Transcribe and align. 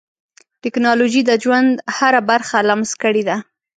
ټکنالوجي 0.63 1.21
د 1.25 1.31
ژوند 1.43 1.71
هره 1.97 2.21
برخه 2.29 2.55
لمس 2.69 2.91
کړې 3.01 3.23
ده. 3.29 3.37